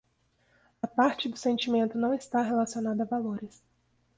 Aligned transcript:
A 0.81 0.87
parte 0.87 1.29
do 1.29 1.37
sentimento 1.37 1.95
não 1.95 2.11
está 2.11 2.41
relacionada 2.41 3.03
a 3.03 3.05
valores 3.05 3.61